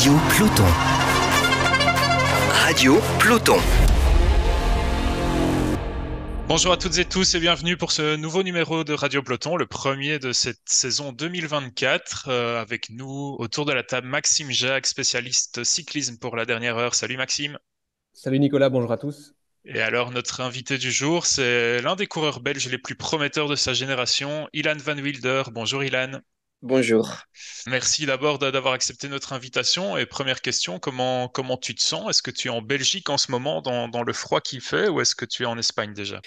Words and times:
Radio 0.00 0.14
Peloton. 0.30 0.64
Radio 2.52 2.98
Peloton. 3.20 3.58
Bonjour 6.48 6.72
à 6.72 6.78
toutes 6.78 6.96
et 6.96 7.04
tous 7.04 7.34
et 7.34 7.38
bienvenue 7.38 7.76
pour 7.76 7.92
ce 7.92 8.16
nouveau 8.16 8.42
numéro 8.42 8.82
de 8.82 8.94
Radio 8.94 9.22
Peloton, 9.22 9.56
le 9.56 9.66
premier 9.66 10.18
de 10.18 10.32
cette 10.32 10.62
saison 10.64 11.12
2024. 11.12 12.28
Euh, 12.30 12.62
avec 12.62 12.88
nous 12.88 13.36
autour 13.38 13.66
de 13.66 13.74
la 13.74 13.82
table 13.82 14.06
Maxime 14.06 14.50
Jacques, 14.50 14.86
spécialiste 14.86 15.64
cyclisme 15.64 16.16
pour 16.16 16.34
la 16.34 16.46
dernière 16.46 16.78
heure. 16.78 16.94
Salut 16.94 17.18
Maxime. 17.18 17.58
Salut 18.14 18.38
Nicolas, 18.40 18.70
bonjour 18.70 18.92
à 18.92 18.96
tous. 18.96 19.34
Et 19.66 19.82
alors 19.82 20.12
notre 20.12 20.40
invité 20.40 20.78
du 20.78 20.90
jour, 20.90 21.26
c'est 21.26 21.82
l'un 21.82 21.94
des 21.94 22.06
coureurs 22.06 22.40
belges 22.40 22.70
les 22.70 22.78
plus 22.78 22.94
prometteurs 22.94 23.48
de 23.48 23.54
sa 23.54 23.74
génération, 23.74 24.48
Ilan 24.54 24.78
Van 24.78 24.96
Wilder. 24.96 25.42
Bonjour 25.52 25.84
Ilan. 25.84 26.22
Bonjour. 26.62 27.16
Merci 27.66 28.04
d'abord 28.04 28.38
d'avoir 28.38 28.74
accepté 28.74 29.08
notre 29.08 29.32
invitation. 29.32 29.96
Et 29.96 30.04
première 30.04 30.42
question, 30.42 30.78
comment, 30.78 31.28
comment 31.28 31.56
tu 31.56 31.74
te 31.74 31.80
sens? 31.80 32.10
Est-ce 32.10 32.22
que 32.22 32.30
tu 32.30 32.48
es 32.48 32.50
en 32.50 32.60
Belgique 32.60 33.08
en 33.08 33.16
ce 33.16 33.30
moment 33.30 33.62
dans, 33.62 33.88
dans 33.88 34.02
le 34.02 34.12
froid 34.12 34.40
qu'il 34.40 34.60
fait 34.60 34.88
ou 34.88 35.00
est-ce 35.00 35.14
que 35.14 35.24
tu 35.24 35.44
es 35.44 35.46
en 35.46 35.56
Espagne 35.56 35.94
déjà? 35.94 36.20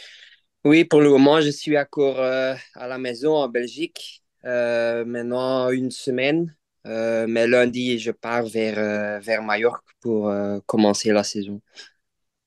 Oui, 0.65 0.85
pour 0.85 1.01
le 1.01 1.09
moment, 1.09 1.39
je 1.41 1.49
suis 1.49 1.77
encore 1.77 2.19
euh, 2.19 2.55
à 2.75 2.87
la 2.87 2.97
maison 2.97 3.35
en 3.35 3.47
Belgique. 3.47 4.23
Euh, 4.45 5.05
maintenant 5.05 5.69
une 5.69 5.91
semaine. 5.91 6.55
Euh, 6.85 7.27
mais 7.27 7.47
lundi, 7.47 7.99
je 7.99 8.11
pars 8.11 8.45
vers, 8.45 9.21
vers 9.21 9.43
Majorque 9.43 9.85
pour 10.01 10.33
commencer 10.65 11.11
la 11.11 11.23
saison. 11.23 11.61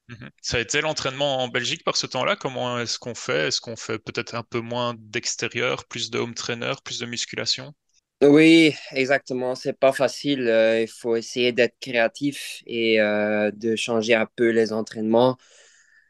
Mhm. 0.08 0.30
Ça 0.42 0.56
a 0.56 0.60
été 0.60 0.80
l'entraînement 0.80 1.38
en 1.44 1.48
Belgique 1.48 1.84
par 1.84 1.96
ce 1.96 2.06
temps-là? 2.08 2.34
Comment 2.34 2.80
est-ce 2.80 2.98
qu'on 2.98 3.14
fait? 3.14 3.46
Est-ce 3.48 3.60
qu'on 3.60 3.76
fait 3.76 3.98
peut-être 4.00 4.34
un 4.34 4.42
peu 4.42 4.58
moins 4.60 4.94
d'extérieur, 4.98 5.84
plus 5.86 6.10
de 6.10 6.18
home 6.18 6.34
trainer, 6.34 6.72
plus 6.84 6.98
de 6.98 7.06
musculation? 7.06 7.72
Oui, 8.22 8.74
exactement. 8.92 9.54
C'est 9.54 9.74
pas 9.78 9.92
facile. 9.92 10.48
Euh, 10.48 10.80
il 10.82 10.88
faut 10.88 11.16
essayer 11.16 11.52
d'être 11.52 11.76
créatif 11.80 12.62
et 12.66 12.98
euh, 13.00 13.50
de 13.52 13.76
changer 13.76 14.14
un 14.14 14.26
peu 14.36 14.50
les 14.50 14.72
entraînements 14.72 15.36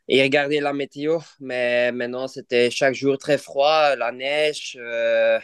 et 0.09 0.23
regarder 0.23 0.61
la 0.61 0.73
météo. 0.73 1.21
Mais 1.41 1.93
maintenant, 1.93 2.29
c'était 2.29 2.71
chaque 2.71 2.95
jour 2.95 3.19
très 3.19 3.39
froid, 3.39 3.97
la 3.97 4.13
neige. 4.13 4.79
Euh, 4.81 5.41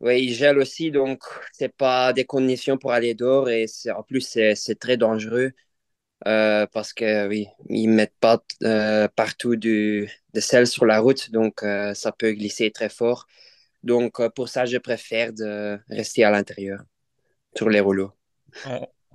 oui, 0.00 0.24
il 0.24 0.34
gèle 0.34 0.58
aussi, 0.58 0.90
donc 0.90 1.22
c'est 1.52 1.74
pas 1.74 2.12
des 2.12 2.24
conditions 2.26 2.76
pour 2.78 2.92
aller 2.92 3.14
dehors 3.14 3.48
et 3.48 3.66
en 3.94 4.02
plus 4.02 4.20
c'est 4.54 4.78
très 4.78 4.96
dangereux. 4.96 5.52
Euh, 6.26 6.66
parce 6.72 6.92
que 6.94 7.28
oui, 7.28 7.48
ils 7.68 7.88
mettent 7.88 8.16
pas 8.18 8.42
euh, 8.62 9.08
partout 9.08 9.56
du, 9.56 10.10
de 10.32 10.40
sel 10.40 10.66
sur 10.66 10.86
la 10.86 11.00
route, 11.00 11.30
donc 11.30 11.62
euh, 11.62 11.92
ça 11.94 12.12
peut 12.12 12.32
glisser 12.32 12.70
très 12.70 12.88
fort. 12.88 13.26
Donc 13.82 14.20
pour 14.34 14.48
ça, 14.48 14.64
je 14.66 14.78
préfère 14.78 15.32
de 15.34 15.78
rester 15.90 16.24
à 16.24 16.30
l'intérieur 16.30 16.80
sur 17.56 17.68
les 17.70 17.80
rouleaux. 17.80 18.12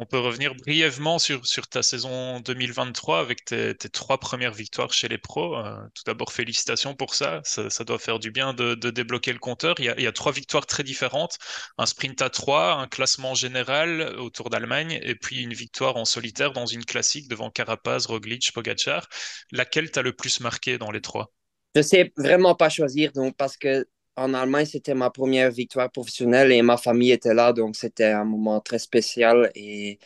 Peut 0.06 0.20
revenir 0.20 0.56
brièvement 0.56 1.20
sur, 1.20 1.42
ta 1.70 1.84
saison 1.84 2.40
2023 2.40 3.20
avec 3.20 3.44
tes, 3.44 3.76
trois 3.76 4.18
premières 4.18 4.54
victoires 4.54 4.94
chez 4.94 5.08
les 5.08 5.18
pros. 5.18 5.58
Euh, 5.58 5.76
tout 5.94 6.04
d'abord, 6.06 6.32
félicitations 6.32 6.96
pour 6.96 7.16
ça. 7.16 7.42
ça. 7.44 7.84
doit 7.84 8.00
faire 8.00 8.20
du 8.20 8.32
bien 8.32 8.54
de, 8.54 8.76
débloquer 8.76 9.34
le 9.34 9.40
compteur. 9.40 9.76
Il 9.80 9.86
y, 9.86 10.08
a, 10.08 10.12
trois 10.12 10.32
victoires 10.32 10.66
très 10.66 10.84
différentes. 10.84 11.38
Un 11.78 11.86
sprint 11.86 12.22
à 12.22 12.30
trois, 12.30 12.76
un 12.76 12.88
classement 12.88 13.36
général 13.36 14.16
autour 14.20 14.50
d'Allemagne 14.50 15.00
et 15.04 15.16
puis 15.16 15.42
une 15.42 15.54
victoire 15.54 15.98
en 15.98 16.06
solitaire 16.06 16.54
dans 16.54 16.66
une 16.66 16.86
classique 16.86 17.28
devant 17.28 17.50
Carapaz, 17.50 18.06
Roglic, 18.08 18.54
Pogacar. 18.54 19.08
Laquelle 19.52 19.92
t'a 19.92 20.02
le 20.02 20.14
plus 20.14 20.40
marqué 20.40 20.78
dans 20.78 20.92
les 20.92 21.02
trois? 21.02 21.34
Je 21.76 21.82
sais 21.82 22.14
vraiment 22.18 22.56
pas 22.56 22.70
choisir 22.70 23.12
donc 23.12 23.36
parce 23.38 23.58
que 23.58 23.86
en 24.16 24.34
Allemagne, 24.34 24.66
c'était 24.66 24.94
ma 24.96 25.10
première 25.10 25.52
victoire 25.52 25.92
professionnelle 25.92 26.52
et 26.52 26.62
ma 26.62 26.78
famille 26.78 27.12
était 27.12 27.34
là, 27.34 27.54
donc 27.54 27.76
c'était 27.76 28.06
un 28.12 28.26
moment 28.26 28.60
très 28.62 28.80
spécial 28.80 29.52
et 29.56 30.00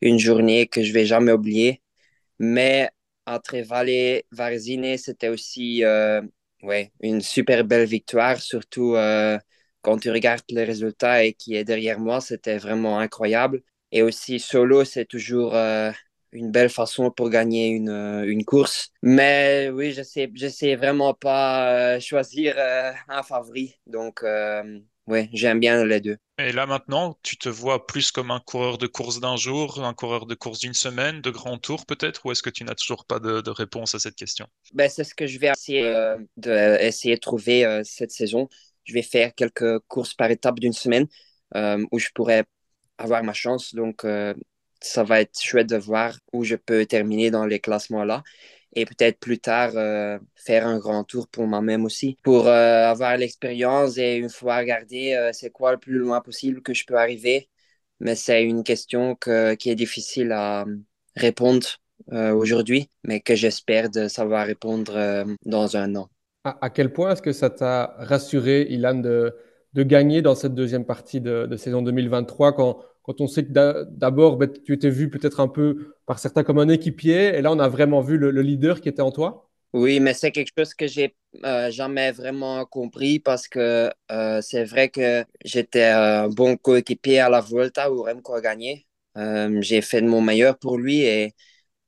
une 0.00 0.18
journée 0.18 0.68
que 0.68 0.82
je 0.82 0.92
vais 0.92 1.06
jamais 1.06 1.32
oublier. 1.32 1.82
Mais 2.38 2.90
entre 3.26 3.58
Valle 3.60 4.22
Varzine, 4.32 4.98
c'était 4.98 5.28
aussi 5.30 5.84
euh, 5.84 6.22
ouais, 6.62 6.92
une 7.00 7.20
super 7.22 7.64
belle 7.64 7.86
victoire, 7.88 8.40
surtout 8.40 8.94
euh, 8.96 9.38
quand 9.82 9.98
tu 9.98 10.10
regardes 10.10 10.42
le 10.50 10.64
résultat 10.64 11.24
et 11.24 11.34
qui 11.34 11.54
est 11.56 11.64
derrière 11.64 12.00
moi, 12.00 12.20
c'était 12.20 12.58
vraiment 12.58 12.98
incroyable. 13.00 13.62
Et 13.92 14.02
aussi 14.02 14.40
solo, 14.40 14.84
c'est 14.84 15.06
toujours 15.06 15.54
euh, 15.54 15.92
une 16.36 16.50
belle 16.50 16.70
façon 16.70 17.10
pour 17.10 17.30
gagner 17.30 17.68
une, 17.68 17.88
euh, 17.88 18.24
une 18.26 18.44
course. 18.44 18.90
Mais 19.02 19.70
oui, 19.72 19.92
je 19.92 20.02
sais, 20.02 20.30
je 20.34 20.48
sais 20.48 20.76
vraiment 20.76 21.14
pas 21.14 21.96
euh, 21.96 22.00
choisir 22.00 22.54
euh, 22.58 22.92
un 23.08 23.22
favori. 23.22 23.74
Donc, 23.86 24.24
oui, 25.08 25.28
j'aime 25.32 25.60
bien 25.60 25.84
les 25.84 26.00
deux. 26.00 26.16
Et 26.38 26.52
là 26.52 26.66
maintenant, 26.66 27.16
tu 27.22 27.38
te 27.38 27.48
vois 27.48 27.86
plus 27.86 28.10
comme 28.10 28.30
un 28.30 28.40
coureur 28.40 28.76
de 28.76 28.86
course 28.88 29.20
d'un 29.20 29.36
jour, 29.36 29.82
un 29.82 29.94
coureur 29.94 30.26
de 30.26 30.34
course 30.34 30.58
d'une 30.58 30.74
semaine, 30.74 31.20
de 31.20 31.30
grand 31.30 31.58
tour 31.58 31.86
peut-être, 31.86 32.26
ou 32.26 32.32
est-ce 32.32 32.42
que 32.42 32.50
tu 32.50 32.64
n'as 32.64 32.74
toujours 32.74 33.06
pas 33.06 33.20
de, 33.20 33.40
de, 33.40 33.50
réponse 33.50 33.94
à 33.94 34.00
cette 34.00 34.16
question? 34.16 34.46
Ben, 34.74 34.90
C'est 34.90 35.04
ce 35.04 35.14
que 35.14 35.26
je 35.26 35.38
vais 35.38 35.46
essayer 35.46 35.84
de, 36.36 36.82
essayer 36.82 37.14
de 37.14 37.20
trouver 37.20 37.82
cette 37.84 38.10
saison. 38.10 38.48
Je 38.82 38.94
vais 38.94 39.02
faire 39.02 39.32
quelques 39.34 39.78
courses 39.86 40.12
par 40.12 40.30
étape 40.30 40.58
d'une 40.58 40.72
semaine 40.72 41.06
où 41.54 41.98
je 42.00 42.08
pourrais 42.12 42.44
avoir 42.98 43.22
ma 43.22 43.32
chance. 43.32 43.76
Donc, 43.76 44.04
ça 44.80 45.04
va 45.04 45.20
être 45.20 45.40
chouette 45.40 45.68
de 45.68 45.76
voir 45.76 46.18
où 46.32 46.44
je 46.44 46.56
peux 46.56 46.86
terminer 46.86 47.30
dans 47.30 47.46
les 47.46 47.60
classements 47.60 48.04
là. 48.04 48.22
Et 48.74 48.84
peut-être 48.84 49.18
plus 49.18 49.38
tard, 49.38 49.72
euh, 49.76 50.18
faire 50.34 50.66
un 50.66 50.78
grand 50.78 51.02
tour 51.02 51.28
pour 51.28 51.46
moi-même 51.46 51.84
aussi, 51.86 52.18
pour 52.22 52.46
euh, 52.46 52.84
avoir 52.84 53.16
l'expérience 53.16 53.96
et 53.96 54.16
une 54.16 54.28
fois 54.28 54.58
regarder 54.58 55.14
euh, 55.14 55.30
c'est 55.32 55.50
quoi 55.50 55.72
le 55.72 55.78
plus 55.78 55.94
loin 55.98 56.20
possible 56.20 56.60
que 56.62 56.74
je 56.74 56.84
peux 56.84 56.96
arriver. 56.96 57.48
Mais 58.00 58.14
c'est 58.14 58.44
une 58.44 58.62
question 58.64 59.14
que, 59.14 59.54
qui 59.54 59.70
est 59.70 59.74
difficile 59.74 60.32
à 60.32 60.66
répondre 61.14 61.66
aujourd'hui, 62.08 62.90
mais 63.04 63.20
que 63.20 63.34
j'espère 63.34 63.88
de 63.88 64.06
savoir 64.06 64.46
répondre 64.46 65.26
dans 65.46 65.76
un 65.76 65.96
an. 65.96 66.08
À, 66.44 66.70
quel 66.70 66.92
point 66.92 67.10
est-ce 67.10 67.22
que 67.22 67.32
ça 67.32 67.48
t'a 67.50 67.96
rassuré, 67.98 68.66
Ilan, 68.68 68.96
de, 68.96 69.34
de 69.76 69.82
gagner 69.82 70.22
dans 70.22 70.34
cette 70.34 70.54
deuxième 70.54 70.84
partie 70.84 71.20
de, 71.20 71.54
saison 71.56 71.82
2023 71.82 72.54
quand 72.54 72.80
quand 73.02 73.20
on 73.20 73.28
sait 73.28 73.44
que 73.44 73.84
d'abord, 73.92 74.36
ben, 74.36 74.50
tu 74.64 74.72
étais 74.72 74.90
vu 74.90 75.08
peut-être 75.08 75.38
un 75.38 75.46
peu 75.46 75.94
par 76.06 76.18
certains 76.18 76.42
comme 76.42 76.58
un 76.58 76.68
équipier, 76.68 77.36
et 77.36 77.40
là, 77.40 77.52
on 77.52 77.58
a 77.60 77.68
vraiment 77.68 78.00
vu 78.00 78.18
le, 78.18 78.32
leader 78.42 78.80
qui 78.80 78.88
était 78.88 79.00
en 79.00 79.12
toi? 79.12 79.48
Oui, 79.72 80.00
mais 80.00 80.12
c'est 80.12 80.32
quelque 80.32 80.50
chose 80.58 80.74
que 80.74 80.88
j'ai 80.88 81.14
euh, 81.44 81.70
jamais 81.70 82.10
vraiment 82.10 82.64
compris 82.64 83.20
parce 83.20 83.46
que 83.46 83.92
euh, 84.10 84.40
c'est 84.42 84.64
vrai 84.64 84.88
que 84.88 85.24
j'étais 85.44 85.84
un 85.84 86.28
bon 86.28 86.56
coéquipier 86.56 87.20
à 87.20 87.28
la 87.28 87.40
Volta 87.40 87.92
où 87.92 88.02
Remco 88.02 88.34
a 88.34 88.40
gagné. 88.40 88.88
Euh, 89.16 89.56
j'ai 89.60 89.82
fait 89.82 90.00
de 90.00 90.08
mon 90.08 90.20
meilleur 90.20 90.58
pour 90.58 90.76
lui 90.76 91.02
et 91.02 91.32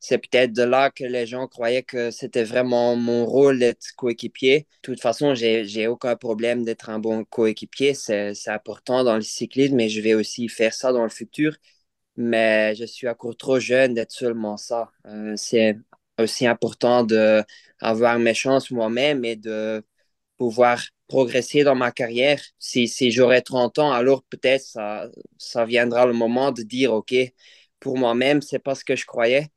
c'est 0.01 0.19
peut-être 0.19 0.53
de 0.53 0.63
là 0.63 0.91
que 0.91 1.05
les 1.05 1.27
gens 1.27 1.49
croyaient 1.49 1.83
que 1.83 2.11
c'était 2.11 2.45
vraiment 2.45 2.95
mon 2.97 3.27
rôle 3.27 3.59
d'être 3.59 3.85
coéquipier. 3.97 4.61
De 4.61 4.67
toute 4.83 5.01
façon, 5.01 5.35
j'ai 5.35 5.87
aucun 5.89 6.15
problème 6.17 6.65
d'être 6.65 6.89
un 6.91 6.99
bon 7.01 7.25
coéquipier. 7.25 7.95
C'est 7.95 8.33
important 8.49 9.03
dans 9.05 9.17
le 9.17 9.23
cyclisme, 9.23 9.75
mais 9.77 9.89
je 9.89 10.01
vais 10.01 10.15
aussi 10.15 10.49
faire 10.49 10.73
ça 10.75 10.93
dans 10.93 11.03
le 11.03 11.09
futur. 11.11 11.57
Mais 12.17 12.75
je 12.77 12.85
suis 12.85 13.09
encore 13.09 13.37
trop 13.37 13.61
jeune 13.61 13.95
d'être 13.95 14.13
seulement 14.13 14.57
ça. 14.57 14.91
Euh, 15.07 15.35
c'est 15.37 15.77
aussi 16.19 16.47
important 16.47 17.05
d'avoir 17.05 18.19
mes 18.19 18.35
chances 18.35 18.71
moi-même 18.71 19.25
et 19.25 19.37
de 19.37 19.85
pouvoir 20.37 20.83
progresser 21.09 21.65
dans 21.65 21.75
ma 21.77 21.93
carrière. 21.93 22.41
Si, 22.59 22.89
si 22.89 23.11
j'aurai 23.13 23.43
30 23.43 23.79
ans, 23.79 23.93
alors 23.93 24.23
peut-être 24.25 24.63
ça, 24.65 25.09
ça 25.39 25.65
viendra 25.65 26.07
le 26.07 26.13
moment 26.13 26.53
de 26.53 26.63
dire, 26.63 26.93
OK, 26.93 27.15
pour 27.81 27.99
moi-même, 27.99 28.43
c'est 28.43 28.59
pas 28.59 28.75
ce 28.75 28.85
que 28.85 28.97
je 28.97 29.07
croyais 29.07 29.51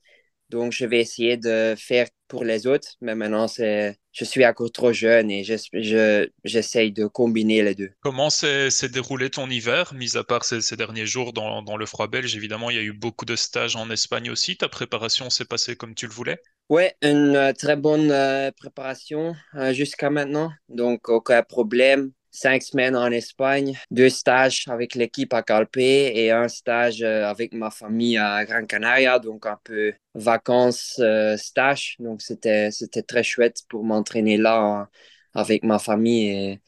donc, 0.51 0.73
je 0.73 0.85
vais 0.85 0.99
essayer 0.99 1.37
de 1.37 1.75
faire 1.77 2.07
pour 2.27 2.43
les 2.43 2.67
autres, 2.67 2.89
mais 2.99 3.15
maintenant, 3.15 3.47
c'est, 3.47 3.97
je 4.11 4.25
suis 4.25 4.45
encore 4.45 4.69
trop 4.71 4.91
jeune 4.91 5.31
et 5.31 5.43
j'essaye 5.43 6.91
de 6.91 7.05
combiner 7.05 7.63
les 7.63 7.73
deux. 7.73 7.89
Comment 8.01 8.29
s'est 8.29 8.69
déroulé 8.91 9.29
ton 9.29 9.49
hiver, 9.49 9.93
mis 9.93 10.17
à 10.17 10.25
part 10.25 10.43
ces, 10.43 10.75
derniers 10.75 11.05
jours 11.05 11.31
dans, 11.31 11.61
dans, 11.61 11.77
le 11.77 11.85
froid 11.85 12.07
belge? 12.07 12.35
Évidemment, 12.35 12.69
il 12.69 12.75
y 12.75 12.79
a 12.79 12.83
eu 12.83 12.91
beaucoup 12.91 13.23
de 13.23 13.37
stages 13.37 13.77
en 13.77 13.89
Espagne 13.89 14.29
aussi. 14.29 14.57
Ta 14.57 14.67
préparation 14.67 15.29
s'est 15.29 15.45
passée 15.45 15.77
comme 15.77 15.95
tu 15.95 16.05
le 16.05 16.11
voulais? 16.11 16.41
Oui, 16.67 16.83
une 17.01 17.35
euh, 17.37 17.53
très 17.53 17.77
bonne 17.77 18.11
euh, 18.11 18.51
préparation 18.51 19.33
euh, 19.55 19.71
jusqu'à 19.71 20.09
maintenant. 20.09 20.51
Donc, 20.67 21.07
aucun 21.07 21.43
problème 21.43 22.11
cinq 22.31 22.63
semaines 22.63 22.95
en 22.95 23.11
Espagne, 23.11 23.77
deux 23.91 24.09
stages 24.09 24.63
avec 24.67 24.95
l'équipe 24.95 25.33
à 25.33 25.43
Calpe 25.43 25.77
et 25.77 26.31
un 26.31 26.47
stage 26.47 27.03
euh, 27.03 27.25
avec 27.25 27.53
ma 27.53 27.69
famille 27.69 28.17
à 28.17 28.45
Gran 28.45 28.65
Canaria, 28.65 29.19
donc 29.19 29.45
un 29.45 29.59
peu 29.63 29.93
vacances, 30.15 30.99
euh, 30.99 31.37
stage. 31.37 31.97
Donc 31.99 32.21
c'était, 32.21 32.71
c'était 32.71 33.03
très 33.03 33.23
chouette 33.23 33.61
pour 33.69 33.83
m'entraîner 33.83 34.37
là 34.37 34.89
avec 35.33 35.63
ma 35.63 35.77
famille. 35.77 36.29
Et... 36.29 36.61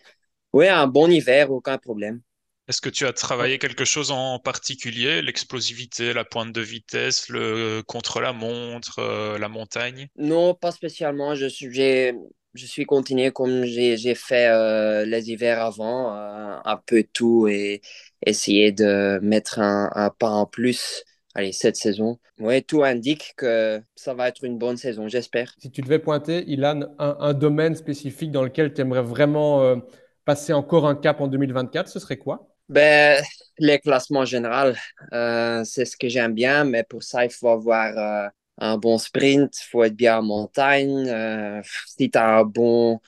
Oui, 0.52 0.68
un 0.68 0.88
bon 0.88 1.10
hiver, 1.10 1.50
aucun 1.52 1.78
problème. 1.78 2.22
Est-ce 2.70 2.80
que 2.80 2.90
tu 2.90 3.06
as 3.06 3.12
travaillé 3.12 3.58
quelque 3.58 3.84
chose 3.84 4.12
en 4.12 4.40
particulier? 4.40 5.22
L'explosivité, 5.22 6.14
la 6.14 6.24
pointe 6.24 6.54
de 6.54 6.62
vitesse, 6.62 7.28
le 7.28 7.82
contre-la-montre, 7.86 9.00
euh, 9.00 9.38
la 9.38 9.50
montagne? 9.50 10.08
Non, 10.16 10.54
pas 10.54 10.72
spécialement. 10.72 11.36
Je 11.36 11.48
suis, 11.48 11.74
j'ai, 11.74 12.14
je 12.54 12.66
suis 12.66 12.86
continué 12.86 13.32
comme 13.32 13.64
j'ai 13.66 14.16
fait 14.16 14.48
euh, 14.48 15.06
les 15.06 15.32
hivers 15.32 15.62
avant, 15.62 16.16
euh, 16.16 16.58
un 16.64 16.78
peu 16.78 17.04
tout 17.12 17.48
et, 17.48 17.82
essayer 18.26 18.72
de 18.72 19.20
mettre 19.22 19.60
un, 19.60 19.90
un 19.96 20.10
pas 20.10 20.30
en 20.30 20.46
plus 20.46 21.04
allez, 21.36 21.52
cette 21.52 21.76
saison. 21.76 22.20
Oui, 22.40 22.64
tout 22.64 22.84
indique 22.84 23.34
que 23.36 23.82
ça 23.96 24.14
va 24.14 24.30
être 24.30 24.44
une 24.44 24.58
bonne 24.58 24.78
saison, 24.78 25.08
j'espère. 25.08 25.54
Si 25.58 25.72
tu 25.72 25.82
devais 25.82 26.00
pointer, 26.00 26.44
Ilan, 26.48 26.82
un, 27.00 27.18
un 27.20 27.34
domaine 27.34 27.76
spécifique 27.76 28.32
dans 28.32 28.44
lequel 28.44 28.74
tu 28.74 28.82
aimerais 28.82 29.02
vraiment 29.02 29.64
euh, 29.64 29.76
passer 30.26 30.54
encore 30.54 30.88
un 30.88 30.96
cap 30.96 31.22
en 31.22 31.28
2024, 31.28 31.90
ce 31.90 32.00
serait 32.00 32.18
quoi? 32.18 32.48
Ben, 32.70 33.22
les 33.58 33.80
classements 33.80 34.26
généraux, 34.26 34.74
c'est 35.12 35.86
ce 35.86 35.98
que 35.98 36.08
j'aime 36.08 36.34
bien, 36.34 36.64
mais 36.64 36.84
pour 36.84 37.04
ça, 37.04 37.26
il 37.26 37.32
faut 37.32 37.50
avoir 37.50 38.32
un 38.58 38.78
bon 38.78 38.98
sprint, 38.98 39.58
il 39.60 39.70
faut 39.70 39.84
être 39.84 39.96
bien 39.96 40.20
en 40.20 40.24
montagne. 40.24 41.08
Euh, 41.10 41.62
si 41.88 42.10
tu 42.10 42.18
as 42.18 42.38
un 42.38 42.44
bon, 42.44 43.00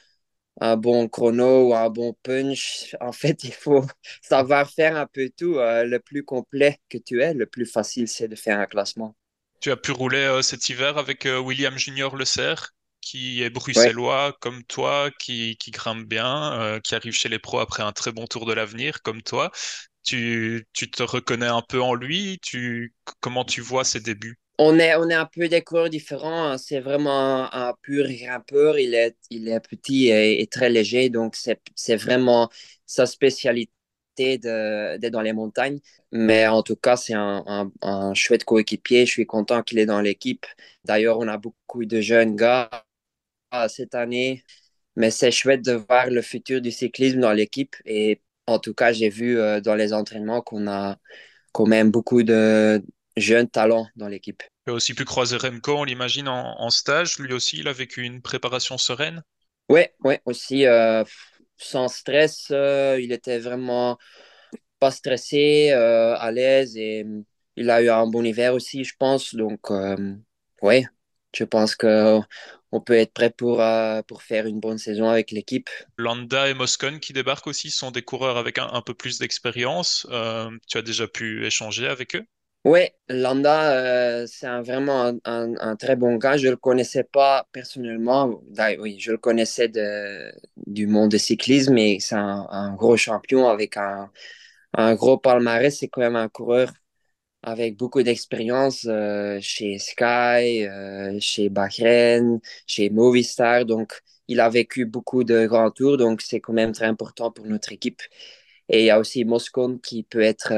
un 0.61 0.77
bon 0.77 1.07
chrono 1.07 1.69
ou 1.69 1.75
un 1.75 1.89
bon 1.89 2.15
punch, 2.23 2.95
en 3.01 3.11
fait, 3.11 3.43
il 3.43 3.53
faut 3.53 3.85
savoir 4.21 4.69
faire 4.69 4.97
un 4.97 5.07
peu 5.07 5.29
tout. 5.37 5.55
Euh, 5.57 5.83
le 5.85 5.99
plus 5.99 6.23
complet 6.23 6.79
que 6.89 6.97
tu 6.97 7.21
es, 7.21 7.33
le 7.33 7.45
plus 7.45 7.65
facile, 7.65 8.07
c'est 8.07 8.27
de 8.27 8.35
faire 8.35 8.59
un 8.59 8.65
classement. 8.65 9.15
Tu 9.61 9.71
as 9.71 9.77
pu 9.77 9.91
rouler 9.91 10.17
euh, 10.19 10.41
cet 10.41 10.69
hiver 10.69 10.97
avec 10.97 11.27
William 11.43 11.77
Junior 11.77 12.15
Le 12.15 12.25
Serre, 12.25 12.71
qui 13.01 13.41
est 13.41 13.49
bruxellois 13.49 14.27
ouais. 14.27 14.33
comme 14.41 14.63
toi, 14.63 15.09
qui, 15.19 15.57
qui 15.57 15.71
grimpe 15.71 16.05
bien, 16.05 16.79
qui 16.83 16.95
arrive 16.95 17.13
chez 17.13 17.29
les 17.29 17.39
pros 17.39 17.59
après 17.59 17.83
un 17.83 17.91
très 17.91 18.11
bon 18.11 18.25
tour 18.25 18.45
de 18.45 18.53
l'avenir 18.53 19.01
comme 19.01 19.21
toi. 19.21 19.51
Tu, 20.03 20.67
tu 20.73 20.91
te 20.91 21.01
reconnais 21.01 21.47
un 21.47 21.63
peu 21.63 21.81
en 21.81 21.95
lui 21.95 22.39
tu, 22.43 22.93
Comment 23.21 23.43
tu 23.43 23.61
vois 23.61 23.83
ses 23.83 23.99
débuts? 23.99 24.37
On 24.57 24.79
est, 24.79 24.95
on 24.95 25.09
est 25.09 25.13
un 25.13 25.25
peu 25.25 25.47
des 25.49 25.61
coureurs 25.61 25.89
différents. 25.89 26.57
C'est 26.57 26.79
vraiment 26.79 27.53
un, 27.53 27.73
pur 27.81 28.07
grimpeur. 28.07 28.79
Il 28.79 28.93
est, 28.93 29.15
il 29.29 29.47
est 29.49 29.59
petit 29.59 30.07
et, 30.09 30.45
très 30.47 30.69
léger, 30.69 31.09
donc 31.09 31.35
c'est 31.35 31.95
vraiment 31.97 32.49
sa 32.85 33.05
spécialité 33.05 33.71
d'être 34.17 35.11
dans 35.11 35.21
les 35.21 35.33
montagnes. 35.33 35.79
Mais 36.11 36.47
en 36.47 36.63
tout 36.63 36.75
cas, 36.77 36.95
c'est 36.97 37.13
un, 37.13 37.71
un, 37.81 38.13
chouette 38.13 38.45
coéquipier. 38.45 39.05
Je 39.05 39.11
suis 39.11 39.25
content 39.25 39.61
qu'il 39.63 39.79
est 39.79 39.85
dans 39.85 40.01
l'équipe. 40.01 40.45
D'ailleurs, 40.85 41.19
on 41.19 41.27
a 41.27 41.37
beaucoup 41.37 41.85
de 41.85 42.01
jeunes 42.01 42.35
gars 42.35 42.69
cette 43.69 43.95
année. 43.95 44.43
Mais 44.95 45.11
c'est 45.11 45.31
chouette 45.31 45.61
de 45.63 45.73
voir 45.73 46.09
le 46.09 46.21
futur 46.21 46.61
du 46.61 46.71
cyclisme 46.71 47.19
dans 47.19 47.33
l'équipe. 47.33 47.75
Et 47.85 48.21
en 48.47 48.59
tout 48.59 48.73
cas, 48.73 48.93
j'ai 48.93 49.09
vu 49.09 49.37
euh, 49.39 49.61
dans 49.61 49.75
les 49.75 49.93
entraînements 49.93 50.41
qu'on 50.41 50.67
a 50.67 50.97
quand 51.51 51.65
même 51.67 51.91
beaucoup 51.91 52.23
de, 52.23 52.83
jeunes 53.17 53.49
talents 53.49 53.87
dans 53.95 54.07
l'équipe. 54.07 54.43
Tu 54.65 54.71
as 54.71 54.73
aussi 54.73 54.93
pu 54.93 55.05
croiser 55.05 55.37
Remco, 55.37 55.77
on 55.77 55.83
l'imagine, 55.83 56.27
en, 56.27 56.59
en, 56.59 56.69
stage. 56.69 57.19
Lui 57.19 57.33
aussi, 57.33 57.59
il 57.59 57.67
a 57.67 57.73
vécu 57.73 58.01
une 58.03 58.21
préparation 58.21 58.77
sereine 58.77 59.23
Oui, 59.69 59.81
ouais, 60.03 60.21
aussi. 60.25 60.65
Euh, 60.65 61.03
sans 61.57 61.87
stress, 61.87 62.47
euh, 62.51 62.99
il 63.01 63.11
était 63.11 63.39
vraiment 63.39 63.97
pas 64.79 64.91
stressé, 64.91 65.71
euh, 65.71 66.15
à 66.17 66.31
l'aise 66.31 66.75
et 66.77 67.05
il 67.55 67.69
a 67.69 67.81
eu 67.81 67.89
un 67.89 68.07
bon 68.07 68.25
hiver 68.25 68.53
aussi, 68.53 68.83
je 68.83 68.93
pense. 68.97 69.33
Donc, 69.35 69.71
oui, 70.61 70.85
je 71.33 71.43
pense 71.43 71.75
que 71.75 72.19
on 72.75 72.81
peut 72.81 72.93
être 72.93 73.13
prêt 73.13 73.29
pour, 73.29 73.61
euh, 73.61 74.01
pour 74.01 74.21
faire 74.21 74.47
une 74.47 74.59
bonne 74.59 74.77
saison 74.77 75.09
avec 75.09 75.31
l'équipe. 75.31 75.69
Landa 75.97 76.49
et 76.49 76.53
Moscon 76.53 76.99
qui 76.99 77.13
débarquent 77.13 77.47
aussi 77.47 77.71
sont 77.71 77.91
des 77.91 78.01
coureurs 78.01 78.37
avec 78.37 78.57
un, 78.57 78.67
un 78.71 78.81
peu 78.81 78.93
plus 78.93 79.17
d'expérience. 79.17 80.05
Euh, 80.11 80.49
tu 80.67 80.77
as 80.77 80.81
déjà 80.81 81.07
pu 81.07 81.45
échanger 81.45 81.87
avec 81.87 82.15
eux? 82.15 82.25
Oui, 82.65 82.79
Landa, 83.09 83.73
euh, 84.23 84.25
c'est 84.27 84.47
vraiment 84.61 85.13
un, 85.23 85.75
très 85.75 85.95
bon 85.95 86.15
gars. 86.15 86.35
Je 86.35 86.47
ne 86.47 86.51
le 86.51 86.57
connaissais 86.57 87.03
pas 87.03 87.47
personnellement. 87.51 88.41
Oui, 88.79 88.99
je 88.99 89.11
le 89.11 89.19
connaissais 89.19 89.67
de, 89.67 90.31
du 90.65 90.87
monde 90.87 91.11
du 91.11 91.19
cyclisme, 91.19 91.73
mais 91.75 91.99
c'est 91.99 92.15
un, 92.15 92.73
gros 92.75 92.97
champion 92.97 93.47
avec 93.47 93.77
un, 93.77 94.09
gros 94.95 95.17
palmarès. 95.19 95.77
C'est 95.77 95.87
quand 95.89 96.01
même 96.01 96.15
un 96.15 96.27
coureur 96.29 96.73
avec 97.43 97.77
beaucoup 97.77 98.03
d'expérience 98.03 98.85
euh, 98.89 99.39
chez 99.41 99.79
Sky, 99.79 100.65
euh, 100.67 101.19
chez 101.19 101.49
Bahrain, 101.49 102.39
chez 102.67 102.89
Movistar. 102.89 103.65
Donc, 103.65 104.01
il 104.27 104.39
a 104.39 104.49
vécu 104.49 104.85
beaucoup 104.85 105.23
de 105.23 105.45
grands 105.47 105.71
tours, 105.71 105.97
donc 105.97 106.21
c'est 106.21 106.41
quand 106.41 106.53
même 106.53 106.73
très 106.73 106.87
important 106.87 107.31
pour 107.31 107.45
notre 107.47 107.71
équipe. 107.73 108.01
Et 108.69 108.81
il 108.81 108.85
y 108.85 108.89
a 108.91 108.99
aussi 108.99 109.25
Moscone 109.25 109.79
qui 109.81 110.03
peut 110.03 110.21
être, 110.21 110.51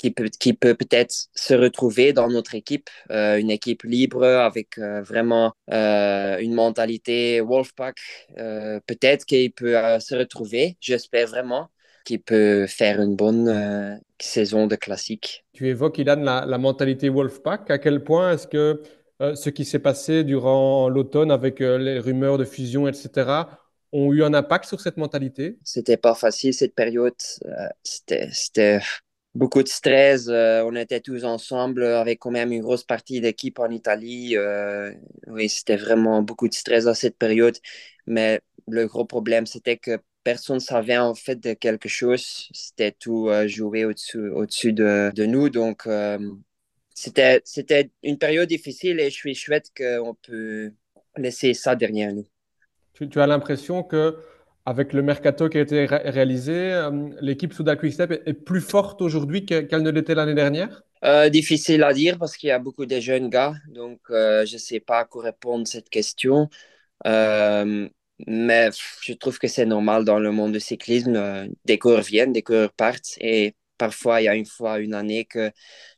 qui 0.00 0.10
peut, 0.10 0.28
qui 0.28 0.54
peut 0.54 0.74
peut-être 0.74 1.14
se 1.34 1.52
retrouver 1.52 2.14
dans 2.14 2.28
notre 2.28 2.54
équipe, 2.54 2.88
euh, 3.10 3.36
une 3.36 3.50
équipe 3.50 3.82
libre 3.82 4.24
avec 4.24 4.78
euh, 4.78 5.02
vraiment 5.02 5.52
euh, 5.70 6.38
une 6.38 6.54
mentalité 6.54 7.42
Wolfpack. 7.42 7.98
peut-être 8.86 9.26
qu'il 9.26 9.52
peut 9.52 9.74
se 10.00 10.14
retrouver, 10.14 10.78
j'espère 10.80 11.26
vraiment 11.28 11.68
qu'il 12.06 12.22
peut 12.22 12.66
faire 12.66 13.02
une 13.02 13.14
bonne 13.14 14.00
saison 14.18 14.66
de 14.66 14.74
classique. 14.74 15.44
Tu 15.52 15.68
évoques, 15.68 15.98
Ilan, 15.98 16.16
la, 16.16 16.46
la 16.46 16.56
mentalité 16.56 17.10
Wolfpack. 17.10 17.70
À 17.70 17.78
quel 17.78 18.02
point 18.02 18.32
est-ce 18.32 18.46
que 18.46 18.82
ce 19.20 19.50
qui 19.50 19.66
s'est 19.66 19.80
passé 19.80 20.24
durant 20.24 20.88
l'automne 20.88 21.30
avec 21.30 21.60
les 21.60 21.98
rumeurs 21.98 22.38
de 22.38 22.46
fusion, 22.46 22.88
etc., 22.88 23.44
ont 23.92 24.12
eu 24.14 24.24
un 24.24 24.32
impact 24.32 24.64
sur 24.64 24.80
cette 24.80 24.96
mentalité? 24.96 25.58
C'était 25.62 25.98
pas 25.98 26.14
facile 26.14 26.54
cette 26.54 26.74
période. 26.74 27.12
C'était 27.82 28.80
beaucoup 29.34 29.62
de 29.62 29.68
stress. 29.68 30.28
Euh, 30.28 30.62
on 30.64 30.74
était 30.74 31.00
tous 31.00 31.24
ensemble 31.24 31.84
avec 31.84 32.20
quand 32.20 32.30
même 32.30 32.52
une 32.52 32.62
grosse 32.62 32.84
partie 32.84 33.20
d'équipe 33.20 33.58
en 33.58 33.70
Italie. 33.70 34.36
Euh, 34.36 34.92
oui, 35.26 35.48
c'était 35.48 35.76
vraiment 35.76 36.22
beaucoup 36.22 36.48
de 36.48 36.54
stress 36.54 36.86
à 36.86 36.94
cette 36.94 37.16
période. 37.16 37.56
Mais 38.06 38.40
le 38.68 38.86
gros 38.86 39.04
problème, 39.04 39.46
c'était 39.46 39.76
que 39.76 39.98
personne 40.24 40.56
ne 40.56 40.60
savait 40.60 40.98
en 40.98 41.14
fait 41.14 41.36
de 41.36 41.54
quelque 41.54 41.88
chose. 41.88 42.48
C'était 42.52 42.92
tout 42.92 43.28
euh, 43.28 43.46
joué 43.48 43.84
au-dessus 43.84 44.28
au 44.28 44.44
de, 44.46 45.26
nous. 45.26 45.48
Donc, 45.48 45.86
euh, 45.86 46.18
c'était 46.94 47.90
une 48.02 48.18
période 48.18 48.48
difficile 48.48 49.00
et 49.00 49.10
je 49.10 49.14
suis 49.14 49.34
chouette 49.34 49.70
qu'on 49.76 50.14
peut 50.22 50.72
laisser 51.16 51.54
ça 51.54 51.74
derrière 51.74 52.12
nous. 52.12 52.26
Tu 52.94 53.18
as 53.18 53.26
l'impression 53.26 53.82
que 53.82 54.18
avec 54.66 54.92
le 54.92 55.02
mercato 55.02 55.48
qui 55.48 55.58
a 55.58 55.62
été 55.62 55.86
ré 55.86 55.98
réalisé, 56.04 56.52
euh, 56.52 57.08
l'équipe 57.20 57.52
Souda 57.52 57.76
Quickstep 57.76 58.10
est, 58.10 58.22
est 58.26 58.34
plus 58.34 58.60
forte 58.60 59.02
aujourd'hui 59.02 59.44
qu'elle 59.46 59.82
ne 59.82 59.90
l'était 59.90 60.14
l'année 60.14 60.34
dernière? 60.34 60.82
Euh, 61.04 61.28
Difficile 61.30 61.82
à 61.82 61.92
dire 61.94 62.18
parce 62.18 62.36
qu'il 62.36 62.48
y 62.48 62.52
a 62.52 62.58
beaucoup 62.58 62.86
de 62.86 63.00
jeunes 63.00 63.30
gars, 63.30 63.54
donc 63.68 64.00
euh, 64.10 64.44
je 64.44 64.54
ne 64.54 64.58
sais 64.58 64.80
pas 64.80 65.00
à 65.00 65.04
quoi 65.06 65.24
répondre 65.24 65.62
à 65.62 65.70
cette 65.70 65.88
question. 65.88 66.48
Mais 68.26 68.68
je 69.02 69.12
trouve 69.14 69.38
que 69.38 69.48
c'est 69.48 69.64
normal 69.64 70.04
dans 70.04 70.18
le 70.18 70.30
monde 70.30 70.52
du 70.52 70.60
cyclisme. 70.60 71.48
Des 71.64 71.78
coureurs 71.78 72.02
viennent, 72.02 72.32
des 72.32 72.42
coureurs 72.42 72.72
partent 72.72 73.16
et 73.18 73.54
parfois 73.78 74.20
il 74.20 74.24
y 74.24 74.28
a 74.28 74.34
une 74.34 74.44
fois 74.46 74.78
une 74.78 74.92
année 74.94 75.24
qu'il 75.24 75.52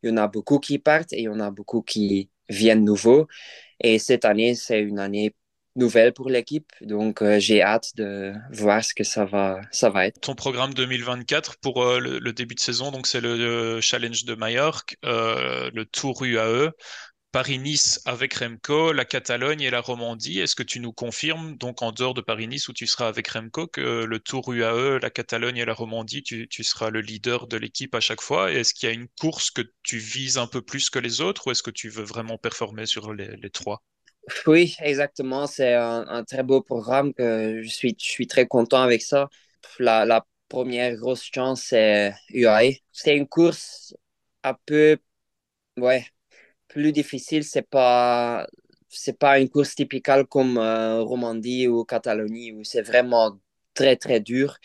y 0.05 0.11
en 0.11 0.17
a 0.17 0.29
beaucoup 0.29 0.61
qui 0.61 0.79
partent 0.79 1.13
et 1.13 1.19
il 1.21 1.25
y 1.25 1.29
en 1.29 1.41
a 1.41 1.51
beaucoup 1.51 1.83
qui 1.83 2.31
viennent 2.49 2.85
nouveaux. 2.85 3.27
Et 3.81 3.99
cette 3.99 4.25
année, 4.25 4.55
c'est 4.55 4.81
une 4.81 4.99
année 5.01 5.35
nouvelle 5.77 6.13
pour 6.13 6.29
l'équipe. 6.29 6.71
Donc, 6.81 7.23
euh, 7.23 7.39
j'ai 7.39 7.63
hâte 7.63 7.91
de 7.97 8.33
voir 8.51 8.85
ce 8.85 8.95
que 8.95 9.05
ça 9.05 9.25
va, 9.25 9.61
ça 9.71 9.91
va 9.91 10.07
être. 10.07 10.21
Ton 10.21 10.35
programme 10.35 10.75
2024 10.75 11.59
pour 11.61 11.83
euh, 11.83 11.99
le, 11.99 12.33
début 12.33 12.55
de 12.55 12.61
saison, 12.61 12.91
donc 12.91 13.07
c'est 13.07 13.21
le, 13.21 13.37
le, 13.37 13.81
Challenge 13.81 14.25
de 14.25 14.35
Majorque, 14.35 14.97
euh, 15.05 15.71
le 15.75 15.85
Tour 15.85 16.25
UAE, 16.25 16.71
Paris-Nice 17.33 18.03
avec 18.05 18.35
Remco, 18.35 18.93
la 18.93 19.07
Catalogne 19.07 19.63
et 19.63 19.71
la 19.71 19.81
Romandie. 19.81 20.41
Est-ce 20.41 20.55
que 20.55 20.63
tu 20.63 20.81
nous 20.81 20.93
confirmes, 20.93 21.57
donc 21.57 21.81
en 21.81 21.91
dehors 21.91 22.13
de 22.13 22.21
Paris-Nice 22.21 22.69
où 22.69 22.75
tu 22.75 22.87
seras 22.87 23.09
avec 23.09 23.29
Remco, 23.29 23.67
que 23.67 24.05
le 24.05 24.19
Tour 24.19 24.53
UAE, 24.53 24.99
la 25.01 25.09
Catalogne 25.09 25.57
et 25.57 25.65
la 25.65 25.73
Romandie, 25.73 26.23
tu, 26.23 26.47
tu 26.49 26.63
seras 26.63 26.91
le 26.91 27.01
leader 27.01 27.47
de 27.47 27.57
l'équipe 27.57 27.95
à 27.95 28.01
chaque 28.01 28.21
fois? 28.21 28.53
Est-ce 28.53 28.75
qu'il 28.75 28.89
y 28.89 28.93
a 28.93 28.95
une 28.95 29.09
course 29.19 29.51
que 29.51 29.63
tu 29.83 29.97
vises 29.97 30.37
un 30.37 30.47
peu 30.47 30.61
plus 30.61 30.91
que 30.91 30.99
les 30.99 31.23
autres 31.23 31.47
ou 31.47 31.53
est-ce 31.53 31.63
que 31.63 31.71
tu 31.71 31.89
veux 31.89 32.05
vraiment 32.05 32.37
performer 32.37 32.85
sur 32.85 33.15
les 33.15 33.51
trois? 33.51 33.83
Oui, 34.47 34.77
exactement. 34.81 35.47
C'est 35.47 35.75
un, 35.75 36.25
très 36.25 36.43
beau 36.43 36.63
programme 36.63 37.13
que 37.15 37.63
je 37.63 37.69
suis, 37.69 37.97
je 37.99 38.05
suis 38.05 38.27
très 38.27 38.47
content 38.47 38.83
avec 38.83 39.03
ça. 39.03 39.29
La, 39.79 40.25
première 40.49 40.95
grosse 40.97 41.23
chance, 41.25 41.63
c'est 41.69 42.13
UAE. 42.31 42.75
C'est 42.93 43.17
une 43.17 43.27
course 43.27 43.95
un 44.45 44.55
peu, 44.67 44.99
ouais, 45.79 46.07
plus 46.69 46.93
difficile. 46.93 47.45
C'est 47.45 47.63
pas, 47.69 48.47
pas 49.21 49.41
une 49.41 49.49
course 49.51 49.75
typicale 49.75 50.27
comme 50.27 50.59
euh, 50.59 51.03
Romandie 51.03 51.69
ou 51.69 51.85
Catalogne 51.85 52.53
où 52.59 52.65
c'est 52.65 52.83
vraiment 52.83 53.41
très, 53.75 53.97
très 53.97 54.21
dur. 54.21 54.59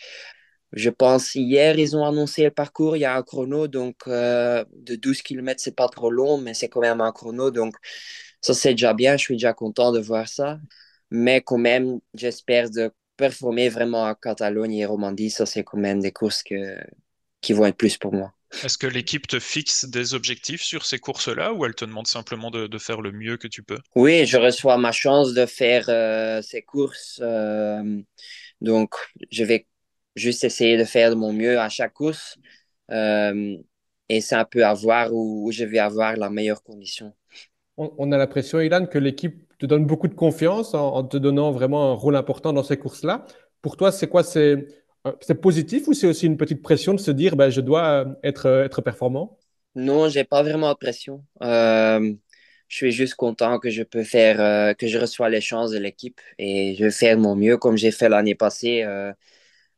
Je 0.72 0.90
pense 0.90 1.34
hier, 1.34 1.78
ils 1.78 1.96
ont 1.96 2.04
annoncé 2.04 2.44
le 2.44 2.50
parcours. 2.50 2.96
Il 2.96 3.00
y 3.00 3.04
a 3.06 3.16
un 3.16 3.22
chrono, 3.22 3.68
donc 3.68 3.96
euh, 4.06 4.64
de 4.74 4.96
12 4.96 5.22
km, 5.22 5.60
c'est 5.62 5.74
pas 5.74 5.88
trop 5.88 6.10
long, 6.10 6.38
mais 6.38 6.52
c'est 6.54 6.68
quand 6.68 6.80
même 6.80 7.00
un 7.00 7.12
chrono. 7.12 7.50
Donc, 7.50 7.74
ça, 8.40 8.54
c'est 8.54 8.72
déjà 8.72 8.94
bien. 8.94 9.16
Je 9.16 9.22
suis 9.22 9.34
déjà 9.34 9.52
content 9.52 9.92
de 9.92 10.00
voir 10.00 10.28
ça. 10.28 10.58
Mais 11.10 11.40
quand 11.40 11.58
même, 11.58 12.00
j'espère 12.14 12.70
de 12.70 12.90
performer 13.16 13.68
vraiment 13.68 14.06
à 14.06 14.14
Catalogne 14.14 14.74
et 14.74 14.86
Romandie. 14.86 15.30
Ça, 15.30 15.46
c'est 15.46 15.64
quand 15.64 15.78
même 15.78 16.00
des 16.00 16.12
courses 16.12 16.42
que, 16.42 16.78
qui 17.40 17.52
vont 17.52 17.66
être 17.66 17.76
plus 17.76 17.96
pour 17.96 18.12
moi. 18.12 18.32
Est-ce 18.64 18.78
que 18.78 18.86
l'équipe 18.86 19.26
te 19.26 19.38
fixe 19.38 19.84
des 19.84 20.14
objectifs 20.14 20.62
sur 20.62 20.86
ces 20.86 20.98
courses-là 20.98 21.52
ou 21.52 21.66
elle 21.66 21.74
te 21.74 21.84
demande 21.84 22.06
simplement 22.06 22.50
de, 22.50 22.66
de, 22.66 22.78
faire 22.78 23.02
le 23.02 23.12
mieux 23.12 23.36
que 23.36 23.46
tu 23.46 23.62
peux? 23.62 23.78
Oui, 23.94 24.24
je 24.24 24.38
reçois 24.38 24.78
ma 24.78 24.92
chance 24.92 25.34
de 25.34 25.44
faire 25.44 25.84
euh, 25.88 26.40
ces 26.40 26.62
courses. 26.62 27.20
Euh, 27.22 28.00
donc, 28.62 28.94
je 29.30 29.44
vais 29.44 29.66
juste 30.16 30.44
essayer 30.44 30.78
de 30.78 30.84
faire 30.84 31.10
de 31.10 31.14
mon 31.14 31.32
mieux 31.32 31.60
à 31.60 31.68
chaque 31.68 31.92
course. 31.92 32.38
et 32.90 34.20
c'est 34.20 34.34
un 34.34 34.44
peu 34.46 34.64
à 34.64 34.72
voir 34.72 35.12
où, 35.12 35.50
je 35.52 35.64
vais 35.64 35.78
avoir 35.78 36.16
la 36.16 36.30
meilleure 36.30 36.62
condition. 36.62 37.14
On, 37.80 38.10
a 38.10 38.18
l'impression, 38.18 38.60
Ilan, 38.60 38.86
que 38.86 38.98
l'équipe 38.98 39.56
te 39.60 39.64
donne 39.64 39.86
beaucoup 39.86 40.08
de 40.08 40.14
confiance 40.14 40.74
en, 40.74 41.04
te 41.04 41.16
donnant 41.16 41.52
vraiment 41.52 41.92
un 41.92 41.94
rôle 41.94 42.16
important 42.16 42.52
dans 42.52 42.64
ces 42.64 42.76
courses-là. 42.76 43.24
Pour 43.62 43.76
toi, 43.76 43.92
c'est 43.92 44.08
quoi? 44.08 44.24
C'est 44.24 44.66
positif 45.40 45.86
ou 45.86 45.94
c'est 45.94 46.08
aussi 46.08 46.26
une 46.26 46.36
petite 46.36 46.60
pression 46.60 46.92
de 46.92 46.98
se 46.98 47.12
dire 47.12 47.36
ben, 47.36 47.50
je 47.50 47.60
dois 47.60 48.04
être, 48.24 48.46
être 48.46 48.82
performant? 48.82 49.38
Non, 49.76 50.08
j'ai 50.08 50.24
pas 50.24 50.42
vraiment 50.42 50.72
de 50.72 50.76
pression. 50.76 51.24
Euh, 51.40 52.12
je 52.66 52.76
suis 52.76 52.90
juste 52.90 53.14
content 53.14 53.60
que 53.60 53.70
je 53.70 53.84
peux 53.84 54.02
faire, 54.02 54.40
euh, 54.40 54.74
que 54.74 54.88
je 54.88 54.98
reçois 54.98 55.28
les 55.28 55.40
chances 55.40 55.70
de 55.70 55.78
l'équipe 55.78 56.20
et 56.38 56.74
je 56.74 56.84
vais 56.84 56.90
faire 56.90 57.16
mon 57.16 57.36
mieux 57.36 57.58
comme 57.58 57.76
j'ai 57.76 57.92
fait 57.92 58.08
l'année 58.08 58.34
passée, 58.34 58.82
euh, 58.82 59.12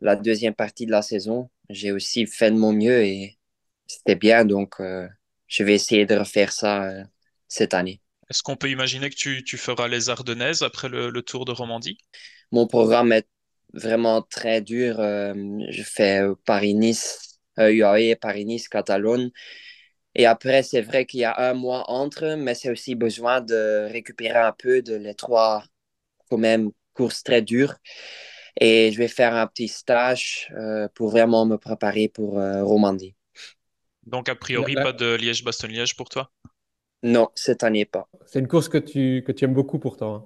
la 0.00 0.16
deuxième 0.16 0.54
partie 0.54 0.86
de 0.86 0.90
la 0.90 1.02
saison. 1.02 1.50
J'ai 1.68 1.92
aussi 1.92 2.26
fait 2.26 2.50
de 2.50 2.56
mon 2.56 2.72
mieux 2.72 3.04
et 3.04 3.38
c'était 3.86 4.14
bien, 4.16 4.46
donc 4.46 4.76
je 5.48 5.64
vais 5.64 5.74
essayer 5.74 6.06
de 6.06 6.16
refaire 6.16 6.52
ça 6.52 6.90
cette 7.50 7.74
année. 7.74 8.00
Est-ce 8.30 8.42
qu'on 8.42 8.56
peut 8.56 8.70
imaginer 8.70 9.10
que 9.10 9.16
tu, 9.16 9.44
tu, 9.44 9.58
feras 9.58 9.88
les 9.88 10.08
Ardennaises 10.08 10.62
après 10.62 10.88
le, 10.88 11.10
le 11.10 11.22
Tour 11.22 11.44
de 11.44 11.52
Romandie? 11.52 11.98
Mon 12.52 12.66
programme 12.66 13.12
est 13.12 13.28
vraiment 13.74 14.22
très 14.22 14.62
dur. 14.62 14.96
je 14.98 15.82
fais 15.84 16.22
Paris-Nice, 16.46 17.40
UAE, 17.58 18.16
Paris-Nice, 18.20 18.68
Catalogne. 18.68 19.30
Et 20.14 20.26
après, 20.26 20.62
c'est 20.62 20.80
vrai 20.80 21.06
qu'il 21.06 21.20
y 21.20 21.24
a 21.24 21.38
un 21.38 21.54
mois 21.54 21.88
entre, 21.90 22.34
mais 22.36 22.54
c'est 22.54 22.70
aussi 22.70 22.94
besoin 22.94 23.40
de 23.40 23.88
récupérer 23.90 24.38
un 24.38 24.52
peu 24.52 24.82
de 24.82 24.94
les 24.94 25.14
trois, 25.14 25.64
quand 26.28 26.38
même, 26.38 26.70
courses 26.94 27.22
très 27.22 27.42
dures. 27.42 27.74
Et 28.60 28.90
je 28.92 28.98
vais 28.98 29.08
faire 29.08 29.34
un 29.34 29.46
petit 29.46 29.68
stage 29.68 30.52
euh, 30.56 30.88
pour 30.94 31.10
vraiment 31.10 31.46
me 31.46 31.56
préparer 31.56 32.08
pour 32.08 32.40
euh, 32.40 32.64
Romandie. 32.64 33.14
Donc, 34.06 34.28
a 34.28 34.34
priori, 34.34 34.74
pas 34.74 34.92
de 34.92 35.14
Liège-Bastogne-Liège 35.14 35.94
pour 35.94 36.08
toi? 36.08 36.30
Non, 37.02 37.28
cette 37.34 37.64
année 37.64 37.84
pas. 37.84 38.08
C'est 38.26 38.40
une 38.40 38.48
course 38.48 38.68
que 38.68 38.78
tu, 38.78 39.22
que 39.26 39.32
tu 39.32 39.44
aimes 39.44 39.54
beaucoup 39.54 39.78
pourtant. 39.78 40.14
Hein. 40.14 40.24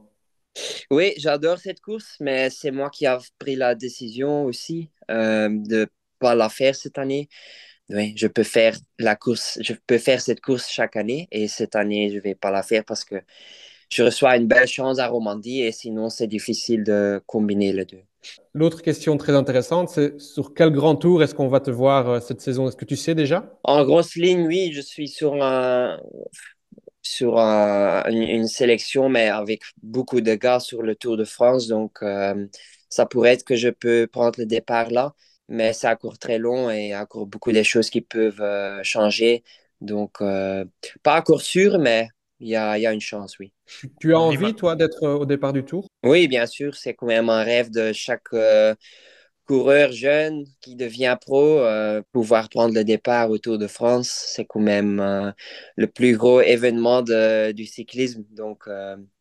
Oui, 0.91 1.15
j'adore 1.17 1.59
cette 1.59 1.81
course, 1.81 2.17
mais 2.21 2.51
c'est 2.51 2.71
moi 2.71 2.91
qui 2.91 3.07
ai 3.07 3.17
pris 3.39 3.57
la 3.57 3.75
décision 3.75 4.45
aussi 4.45 4.91
euh, 5.11 5.49
de 5.49 5.81
ne 5.81 5.87
pas 6.19 6.35
la 6.35 6.49
faire 6.49 6.75
cette 6.75 6.99
année 6.99 7.29
oui, 7.91 8.15
je 8.17 8.27
peux 8.27 8.45
faire 8.45 8.77
la 8.99 9.15
course, 9.15 9.59
je 9.61 9.75
peux 9.87 9.99
faire 9.99 10.21
cette 10.21 10.41
course 10.41 10.69
chaque 10.71 10.97
année 10.97 11.29
et 11.31 11.49
cette 11.49 11.77
année, 11.77 12.09
je 12.11 12.17
ne 12.17 12.21
vais 12.21 12.35
pas 12.35 12.51
la 12.51 12.63
faire 12.63 12.85
parce 12.85 13.05
que 13.05 13.17
je 13.91 14.03
reçois 14.03 14.37
une 14.37 14.47
belle 14.47 14.67
chance 14.67 14.99
à 14.99 15.07
Romandie 15.09 15.61
et 15.61 15.73
sinon, 15.73 16.09
c'est 16.09 16.27
difficile 16.27 16.83
de 16.83 17.23
combiner 17.27 17.73
les 17.73 17.85
deux. 17.85 18.01
L'autre 18.55 18.81
question 18.81 19.19
très 19.19 19.35
intéressante, 19.35 19.91
c'est 19.91 20.19
sur 20.19 20.55
quel 20.55 20.71
grand 20.71 20.97
tour 20.97 21.23
est-ce 21.23 21.35
qu'on 21.35 21.49
va 21.49 21.61
te 21.61 21.71
voir 21.71 22.09
euh, 22.09 22.21
cette 22.21 22.41
saison? 22.41 22.67
Est-ce 22.67 22.77
que 22.77 22.87
tu 22.87 22.97
sais 22.97 23.15
déjà? 23.15 23.53
En 23.65 23.85
grosse 23.85 24.15
ligne, 24.15 24.47
oui, 24.47 24.71
je 24.73 24.81
suis 24.81 25.09
sur, 25.09 25.35
un, 25.43 26.01
sur 27.05 27.39
une, 27.39 28.49
sélection, 28.49 29.09
mais 29.09 29.29
avec 29.29 29.63
beaucoup 29.83 30.21
de 30.21 30.35
gars 30.35 30.61
sur 30.61 30.83
le 30.83 30.97
Tour 30.97 31.17
de 31.17 31.25
France. 31.25 31.69
Donc, 31.69 31.99
euh, 32.03 32.47
ça 32.89 33.07
pourrait 33.07 33.35
être 33.35 33.45
que 33.45 33.57
je 33.57 33.69
peux 33.69 34.07
prendre 34.07 34.39
le 34.39 34.47
départ 34.47 34.91
là 34.91 35.15
mais 35.49 35.73
c'est 35.73 35.87
un 35.87 35.97
cours 35.97 36.19
très 36.19 36.39
long 36.39 36.71
et 36.71 36.85
il 36.85 36.89
y 36.89 36.93
a 36.93 37.03
encore 37.03 37.27
beaucoup 37.27 37.53
de 37.53 37.63
choses 37.63 37.91
qui 37.91 38.01
peuvent 38.01 38.41
euh, 38.41 38.83
changer. 38.83 39.45
Donc, 39.81 40.21
euh, 40.21 40.65
pas 41.03 41.17
un 41.17 41.23
cours 41.23 41.43
sûr, 41.43 41.79
mais 41.79 42.09
il 42.41 42.49
y 42.49 42.57
a, 42.57 42.79
y 42.79 42.87
a, 42.87 42.93
une 42.93 43.01
chance, 43.01 43.39
oui. 43.39 43.53
Tu 44.01 44.15
as 44.15 44.21
envie, 44.21 44.55
toi, 44.55 44.77
d'être 44.77 45.03
euh, 45.03 45.19
au 45.19 45.27
départ 45.27 45.53
du 45.53 45.65
tour? 45.65 45.87
Oui, 46.03 46.29
bien 46.29 46.47
sûr. 46.47 46.75
C'est 46.75 46.95
quand 46.95 47.07
même 47.07 47.29
un 47.29 47.43
rêve 47.43 47.71
de 47.71 47.93
chaque 47.93 48.33
coureur 49.47 49.93
jeune 49.93 50.45
qui 50.61 50.77
devient 50.77 51.17
pro. 51.21 51.61
pouvoir 52.13 52.49
prendre 52.49 52.75
le 52.75 52.85
départ 52.85 53.31
au 53.31 53.39
Tour 53.39 53.59
de 53.59 53.67
France, 53.67 54.11
c'est 54.29 54.45
quand 54.47 54.61
même 54.61 55.35
le 55.77 55.87
plus 55.87 56.17
gros 56.17 56.41
événement 56.41 57.03
de, 57.03 57.53
du 57.53 57.67
cyclisme. 57.67 58.25
Donc, 58.33 58.65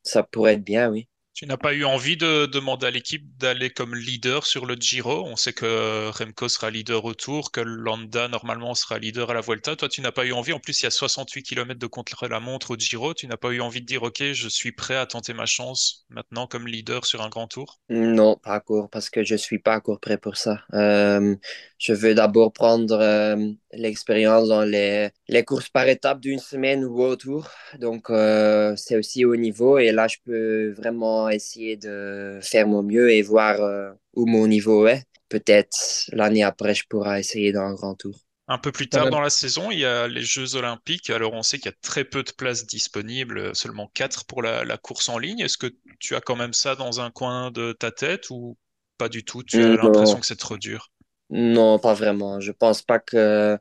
ça 0.03 0.24
pourrait 0.24 0.53
être 0.56 0.63
bien, 0.63 0.89
oui. 0.92 1.08
Tu 1.33 1.47
n'as 1.47 1.57
pas 1.57 1.73
eu 1.73 1.83
envie 1.83 2.15
de 2.15 2.45
demander 2.45 2.85
à 2.85 2.91
l'équipe 2.91 3.25
d'aller 3.39 3.71
comme 3.71 3.95
leader 3.95 4.45
sur 4.45 4.67
le 4.67 4.75
Giro? 4.75 5.25
On 5.25 5.35
sait 5.35 5.51
que 5.51 6.09
Remco 6.11 6.47
sera 6.47 6.69
leader 6.69 7.03
au 7.05 7.15
Tour, 7.15 7.51
que 7.51 7.59
Landa 7.59 8.27
normalement 8.27 8.75
sera 8.75 8.99
leader 8.99 9.31
à 9.31 9.33
la 9.33 9.41
Vuelta. 9.41 9.75
Toi, 9.75 9.89
tu 9.89 10.01
n'as 10.01 10.11
pas 10.11 10.25
eu 10.25 10.31
envie. 10.31 10.53
En 10.53 10.59
plus, 10.59 10.81
il 10.81 10.83
y 10.83 10.87
a 10.87 10.91
68 10.91 11.41
km 11.41 11.79
de 11.79 11.87
contre-la-montre 11.87 12.71
au 12.71 12.75
Giro. 12.77 13.15
Tu 13.15 13.25
n'as 13.25 13.37
pas 13.37 13.49
eu 13.49 13.61
envie 13.61 13.81
de 13.81 13.87
dire, 13.87 14.03
OK, 14.03 14.21
je 14.21 14.47
suis 14.47 14.73
prêt 14.73 14.95
à 14.95 15.07
tenter 15.07 15.33
ma 15.33 15.47
chance 15.47 16.05
maintenant 16.09 16.45
comme 16.45 16.67
leader 16.67 17.03
sur 17.03 17.23
un 17.23 17.29
grand 17.29 17.47
tour? 17.47 17.79
Non, 17.89 18.37
pas 18.37 18.57
encore, 18.57 18.91
parce 18.91 19.09
que 19.09 19.23
je 19.23 19.33
ne 19.33 19.39
suis 19.39 19.57
pas 19.57 19.77
encore 19.77 19.99
prêt 19.99 20.19
pour 20.19 20.37
ça. 20.37 20.61
Euh, 20.75 21.35
je 21.79 21.93
veux 21.93 22.13
d'abord 22.13 22.53
prendre 22.53 22.95
euh, 23.01 23.35
l'expérience 23.71 24.49
dans 24.49 24.63
les, 24.63 25.09
courses 25.45 25.69
par 25.69 25.87
étapes 25.87 26.19
d'une 26.19 26.39
semaine 26.39 26.85
ou 26.85 27.01
autour. 27.01 27.49
Donc, 27.79 28.11
euh, 28.11 28.75
c'est 28.77 28.97
aussi 28.97 29.25
au 29.25 29.35
niveau. 29.35 29.79
Et 29.79 29.91
là, 29.91 30.07
je 30.07 30.17
peux 30.23 30.71
vraiment 30.73 31.23
essayer 31.30 31.77
de 31.77 32.39
faire 32.42 32.68
mon 32.68 32.84
mieux 32.84 33.12
et 33.12 33.22
voir 33.22 33.62
euh, 33.62 33.92
où 34.15 34.25
mon 34.25 34.48
niveau 34.48 34.88
est. 34.88 35.03
Peut-être 35.30 36.06
l'année 36.13 36.44
après, 36.44 36.75
je 36.75 36.86
pourrai 36.88 37.20
essayer 37.20 37.51
dans 37.51 37.62
un 37.62 37.74
grand 37.74 37.96
tour. 37.96 38.15
Un 38.48 38.58
peu 38.58 38.72
plus 38.72 38.88
tard 38.88 39.10
dans 39.10 39.20
la 39.20 39.30
saison, 39.30 39.70
il 39.70 39.80
y 39.80 39.86
a 39.86 40.08
les 40.08 40.22
Jeux 40.22 40.56
Olympiques. 40.56 41.10
Alors, 41.10 41.34
on 41.34 41.44
sait 41.44 41.58
qu'il 41.58 41.65
y 41.65 41.74
a 41.74 41.77
très 41.82 42.06
peu 42.06 42.24
de 42.24 42.32
places 42.32 42.65
disponibles, 42.65 43.53
seulement 43.53 43.89
4 43.94 44.24
pour 44.25 44.42
la, 44.42 44.63
la 44.63 44.77
course 44.77 45.10
en 45.10 45.18
ligne. 45.18 45.39
Est-ce 45.42 45.58
que 45.58 45.68
tu 46.00 46.15
as 46.15 46.22
quand 46.22 46.38
même 46.38 46.53
ça 46.53 46.75
dans 46.77 47.01
un 47.01 47.12
coin 47.12 47.51
de 47.51 47.74
ta 47.74 47.92
tête 47.92 48.30
ou 48.30 48.58
pas 48.98 49.10
du 49.10 49.25
tout? 49.25 49.44
Tu 49.44 49.65
as 49.65 49.75
l'impression 49.75 50.20
que 50.22 50.25
c'est 50.25 50.38
trop 50.38 50.58
dur? 50.58 50.89
Non, 51.30 51.80
pas 51.80 51.94
vraiment. 51.94 52.39
Je 52.39 52.51
pense 52.51 52.82
pas 52.84 53.00
que 53.00 53.58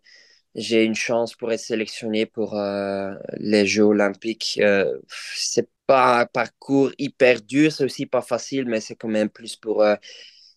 j'ai 0.55 0.85
une 0.85 0.95
chance 0.95 1.35
pour 1.37 1.53
être 1.53 1.61
sélectionné 1.61 2.27
pour 2.27 2.57
euh, 2.59 3.15
les 3.39 3.67
Jeux 3.67 3.85
olympiques. 3.85 4.59
Euh, 4.63 4.99
c'est 5.37 5.69
pas 5.93 6.21
un 6.21 6.27
parcours 6.27 6.91
hyper 6.99 7.43
dur, 7.43 7.71
c'est 7.71 7.85
aussi 7.85 8.07
pas 8.07 8.23
facile, 8.23 8.65
mais 8.65 8.81
c'est 8.81 8.95
quand 8.95 9.09
même 9.09 9.29
plus 9.29 9.57
pour 9.57 9.83
euh, 9.83 9.95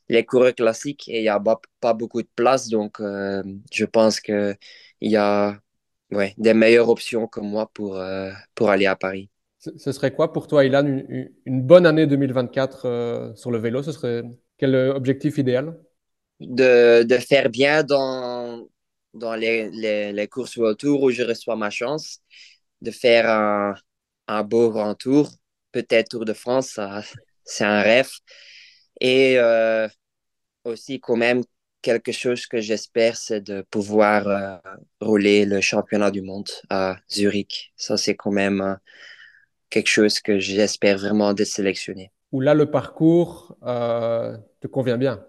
les 0.08 0.24
coureurs 0.26 0.56
classiques 0.56 1.10
et 1.10 1.20
il 1.20 1.24
n'y 1.24 1.28
a 1.28 1.42
pas, 1.82 1.94
beaucoup 1.94 2.22
de 2.22 2.30
place. 2.36 2.70
Donc, 2.70 3.02
je 3.02 3.86
pense 3.86 4.22
qu'il 4.22 4.58
y 5.02 5.18
a 5.18 5.60
ouais, 6.12 6.34
des 6.38 6.54
meilleures 6.54 6.88
options 6.88 7.28
que 7.28 7.42
moi 7.42 7.70
pour, 7.74 8.02
pour 8.56 8.70
aller 8.70 8.86
à 8.86 8.96
Paris. 8.96 9.30
Ce 9.60 9.92
serait 9.92 10.14
quoi 10.14 10.32
pour 10.32 10.48
toi, 10.48 10.64
Ilan, 10.64 10.86
une, 10.86 11.32
une 11.46 11.62
bonne 11.62 11.86
année 11.86 12.08
2024 12.08 13.34
sur 13.36 13.52
le 13.52 13.58
vélo? 13.58 13.84
Ce 13.84 13.92
serait 13.92 14.24
quel 14.58 14.74
objectif 14.76 15.38
idéal? 15.38 15.78
De, 16.40 17.04
de, 17.04 17.18
faire 17.18 17.50
bien 17.50 17.84
dans, 17.84 18.68
dans 19.14 19.36
les, 19.36 19.70
les, 19.72 20.14
les 20.14 20.28
courses 20.28 20.58
autour 20.58 21.04
où 21.04 21.12
je 21.12 21.24
reçois 21.24 21.58
ma 21.58 21.70
chance, 21.70 22.20
de 22.82 22.92
faire 22.92 23.30
un, 23.30 23.76
un 24.28 24.44
beau 24.44 24.72
grand 24.72 24.96
tour, 24.96 25.30
peut-être 25.72 26.10
Tour 26.10 26.26
de 26.26 26.34
France, 26.34 26.80
c'est 27.44 27.64
un 27.64 27.82
rêve. 27.82 28.10
Et 29.02 29.38
euh, 29.38 29.88
aussi 30.64 31.00
quand 31.00 31.16
même 31.16 31.44
quelque 31.82 32.12
chose 32.12 32.48
que 32.48 32.62
j'espère, 32.62 33.18
c'est 33.18 33.42
de 33.42 33.62
pouvoir 33.70 34.28
euh, 34.28 34.58
rouler 35.02 35.46
le 35.46 35.62
championnat 35.62 36.12
du 36.12 36.22
monde 36.22 36.50
à 36.70 36.98
Zurich. 37.12 37.74
Ça, 37.76 37.98
c'est 37.98 38.16
quand 38.16 38.32
même 38.32 38.62
euh, 38.62 38.76
quelque 39.70 39.90
chose 39.90 40.20
que 40.20 40.40
j'espère 40.40 40.98
vraiment 40.98 41.34
d'être 41.34 41.48
sélectionné. 41.48 42.12
Où 42.32 42.42
là, 42.42 42.54
le 42.54 42.72
parcours 42.72 43.56
te 43.62 44.68
convient 44.68 44.98
bien? 44.98 45.24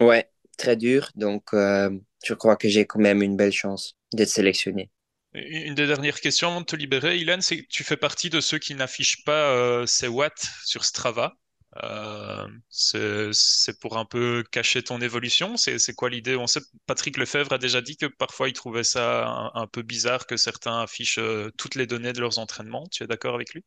Ouais, 0.00 0.28
très 0.58 0.76
dur. 0.76 1.10
Donc, 1.14 1.50
je 1.52 2.34
crois 2.34 2.56
que 2.56 2.68
j'ai 2.68 2.86
quand 2.86 3.00
même 3.00 3.22
une 3.22 3.36
belle 3.36 3.52
chance 3.52 3.96
d'être 4.12 4.28
sélectionné. 4.28 4.90
Une 5.34 5.74
des 5.74 5.86
dernières 5.86 6.20
questions 6.20 6.48
avant 6.48 6.60
de 6.60 6.66
te 6.66 6.76
libérer, 6.76 7.16
Ilan, 7.16 7.40
c'est 7.40 7.62
que 7.62 7.68
tu 7.68 7.84
fais 7.84 7.96
partie 7.96 8.30
de 8.30 8.40
ceux 8.40 8.58
qui 8.58 8.74
n'affichent 8.74 9.24
pas 9.24 9.50
euh, 9.50 9.86
ces 9.86 10.08
watts 10.08 10.46
sur 10.64 10.84
Strava. 10.84 11.34
Euh, 11.82 12.46
c'est 12.68 13.80
pour 13.80 13.96
un 13.96 14.04
peu 14.04 14.44
cacher 14.50 14.82
ton 14.82 15.00
évolution. 15.00 15.56
C'est 15.56 15.94
quoi 15.94 16.10
l'idée? 16.10 16.36
On 16.36 16.46
sait 16.46 16.60
Patrick 16.86 17.16
Lefebvre 17.16 17.54
a 17.54 17.58
déjà 17.58 17.80
dit 17.80 17.96
que 17.96 18.04
parfois 18.06 18.50
il 18.50 18.52
trouvait 18.52 18.84
ça 18.84 19.50
un, 19.54 19.66
peu 19.66 19.80
bizarre 19.80 20.26
que 20.26 20.36
certains 20.36 20.82
affichent 20.82 21.20
toutes 21.56 21.76
les 21.76 21.86
données 21.86 22.12
de 22.12 22.20
leurs 22.20 22.38
entraînements. 22.38 22.86
Tu 22.90 23.02
es 23.02 23.06
d'accord 23.06 23.34
avec 23.34 23.54
lui? 23.54 23.64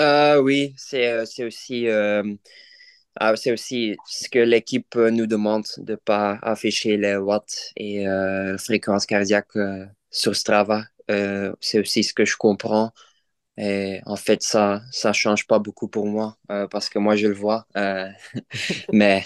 Oui, 0.00 0.74
c'est 0.76 1.44
aussi 1.44 1.88
ah, 3.18 3.32
aussi 3.32 3.96
ce 4.04 4.28
que 4.28 4.38
l'équipe 4.38 4.94
nous 4.94 5.26
demande 5.26 5.64
de 5.78 5.92
ne 5.92 5.96
pas 5.96 6.38
afficher 6.42 6.98
les 6.98 7.16
watts 7.16 7.72
et 7.76 8.06
euh, 8.06 8.58
fréquence 8.58 9.06
cardiaque 9.06 9.56
euh, 9.56 9.86
sur 10.10 10.36
Strava. 10.36 10.84
Euh, 11.10 11.54
c'est 11.60 11.80
aussi 11.80 12.04
ce 12.04 12.14
que 12.14 12.24
je 12.24 12.36
comprends. 12.36 12.92
Et 13.58 14.00
en 14.06 14.16
fait, 14.16 14.42
ça 14.42 14.82
ça 14.92 15.12
change 15.14 15.46
pas 15.46 15.58
beaucoup 15.60 15.88
pour 15.88 16.06
moi 16.06 16.38
euh, 16.50 16.68
parce 16.68 16.88
que 16.90 16.98
moi, 17.00 17.16
je 17.16 17.28
le 17.28 17.34
vois. 17.34 17.66
mais 18.92 19.24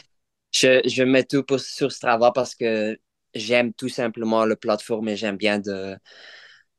je, 0.52 0.80
je 0.86 1.02
mets 1.02 1.24
tout 1.24 1.44
sur 1.58 1.92
Strava 1.92 2.32
parce 2.32 2.54
que 2.54 2.98
j'aime 3.34 3.72
tout 3.74 3.88
simplement 3.88 4.44
le 4.44 4.56
plateforme 4.56 5.08
et 5.08 5.16
j'aime 5.16 5.36
bien 5.36 5.58
de, 5.58 5.96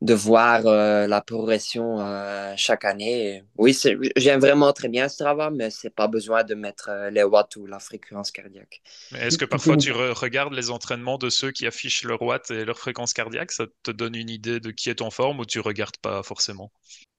de 0.01 0.15
voir 0.15 0.65
euh, 0.65 1.05
la 1.05 1.22
progression 1.22 2.00
euh, 2.00 2.53
chaque 2.58 2.86
année. 2.86 3.43
Oui, 3.58 3.77
j'aime 4.15 4.39
vraiment 4.39 4.74
très 4.74 4.89
bien 4.89 5.08
ce 5.08 5.17
travail, 5.17 5.51
mais 5.53 5.70
c'est 5.70 5.91
pas 5.91 6.08
besoin 6.08 6.43
de 6.43 6.55
mettre 6.55 6.89
euh, 6.89 7.10
les 7.12 7.24
watts 7.24 7.55
ou 7.55 7.67
la 7.67 7.79
fréquence 7.79 8.31
cardiaque. 8.31 8.81
Est-ce 9.15 9.38
que 9.38 9.46
parfois 9.46 9.77
tu 9.77 9.91
regardes 9.91 10.53
les 10.53 10.72
entraînements 10.72 11.20
de 11.20 11.29
ceux 11.29 11.51
qui 11.51 11.67
affichent 11.67 12.03
leur 12.03 12.22
watt 12.24 12.50
et 12.50 12.65
leur 12.65 12.79
fréquence 12.79 13.13
cardiaque 13.13 13.51
Ça 13.51 13.65
te 13.84 13.91
donne 13.91 14.15
une 14.15 14.29
idée 14.29 14.60
de 14.60 14.72
qui 14.72 14.89
est 14.89 15.01
en 15.01 15.12
forme 15.12 15.39
ou 15.39 15.46
tu 15.46 15.60
regardes 15.60 15.98
pas 15.98 16.24
forcément? 16.24 16.72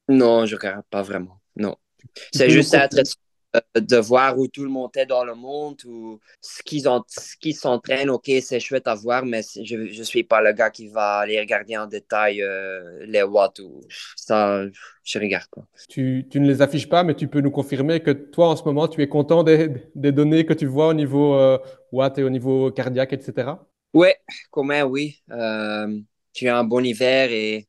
Non, 0.08 0.46
je 0.46 0.56
regarde 0.56 0.84
pas 0.90 1.02
vraiment. 1.02 1.40
Non. 1.54 1.76
C'est 2.32 2.50
juste 2.50 2.74
être 2.74 2.98
euh, 2.98 3.02
de 3.74 3.96
voir 3.96 4.38
où 4.38 4.48
tout 4.48 4.64
le 4.64 4.70
monde 4.70 4.90
est 4.96 5.06
dans 5.06 5.24
le 5.24 5.34
monde, 5.34 5.76
ou 5.84 6.18
ce 6.40 6.62
qu'ils 6.62 6.82
ce 6.82 7.52
s'entraînent, 7.52 8.10
ok, 8.10 8.30
c'est 8.40 8.60
chouette 8.60 8.86
à 8.86 8.94
voir, 8.94 9.24
mais 9.26 9.42
je 9.42 9.76
ne 9.76 10.04
suis 10.04 10.24
pas 10.24 10.40
le 10.40 10.52
gars 10.52 10.70
qui 10.70 10.88
va 10.88 11.18
aller 11.18 11.38
regarder 11.38 11.76
en 11.76 11.86
détail 11.86 12.42
euh, 12.42 13.04
les 13.06 13.22
watts 13.22 13.58
ou 13.60 13.82
ça, 14.16 14.62
je 15.04 15.18
regarde 15.18 15.48
pas. 15.54 15.62
Tu, 15.88 16.26
tu, 16.30 16.40
ne 16.40 16.48
les 16.48 16.62
affiches 16.62 16.88
pas, 16.88 17.04
mais 17.04 17.14
tu 17.14 17.28
peux 17.28 17.40
nous 17.40 17.50
confirmer 17.50 18.00
que 18.00 18.10
toi, 18.10 18.48
en 18.48 18.56
ce 18.56 18.64
moment, 18.64 18.88
tu 18.88 19.02
es 19.02 19.08
content 19.08 19.42
des, 19.42 19.70
des 19.94 20.12
données 20.12 20.46
que 20.46 20.54
tu 20.54 20.66
vois 20.66 20.88
au 20.88 20.94
niveau 20.94 21.34
euh, 21.34 21.58
watts 21.92 22.18
et 22.18 22.22
au 22.22 22.30
niveau 22.30 22.70
cardiaque, 22.70 23.12
etc. 23.12 23.52
Oui, 23.92 24.08
quand 24.50 24.64
même, 24.64 24.86
oui. 24.86 25.22
tu 26.32 26.48
as 26.48 26.56
un 26.56 26.64
bon 26.64 26.82
hiver 26.82 27.30
et 27.30 27.68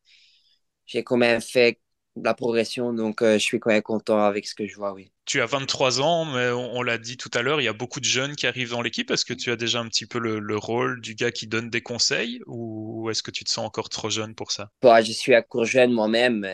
j'ai 0.85 1.03
quand 1.03 1.17
même 1.17 1.41
fait 1.41 1.79
la 2.22 2.34
progression. 2.34 2.93
Donc, 2.93 3.22
euh, 3.22 3.34
je 3.34 3.43
suis 3.43 3.60
quand 3.60 3.72
même 3.72 3.82
content 3.82 4.20
avec 4.20 4.48
ce 4.48 4.55
que 4.55 4.67
je 4.67 4.75
vois, 4.75 4.93
oui. 4.93 5.12
Tu 5.25 5.41
as 5.41 5.46
23 5.46 6.01
ans, 6.01 6.25
mais 6.25 6.50
on, 6.50 6.82
l'a 6.82 6.98
dit 6.98 7.17
tout 7.17 7.32
à 7.34 7.41
l'heure, 7.41 7.62
il 7.62 7.63
y 7.63 7.70
a 7.70 7.74
beaucoup 7.74 8.00
de 8.00 8.05
jeunes 8.05 8.36
qui 8.36 8.46
arrivent 8.46 8.72
dans 8.72 8.82
l'équipe. 8.82 9.10
Est-ce 9.10 9.25
que 9.25 9.34
tu 9.34 9.51
as 9.51 9.55
déjà 9.55 9.79
un 9.79 9.88
petit 9.88 10.05
peu 10.05 10.20
le, 10.20 10.58
rôle 10.58 11.00
du 11.01 11.15
gars 11.15 11.32
qui 11.32 11.48
donne 11.48 11.70
des 11.70 11.82
conseils 11.82 12.41
ou 12.46 13.10
est-ce 13.10 13.24
que 13.24 13.32
tu 13.32 13.43
te 13.43 13.50
sens 13.50 13.65
encore 13.65 13.89
trop 13.89 14.10
jeune 14.10 14.36
pour 14.36 14.51
ça? 14.51 14.70
Bah, 14.82 15.01
Je 15.01 15.13
suis 15.13 15.36
encore 15.36 15.65
jeune 15.65 15.93
moi-même. 15.93 16.46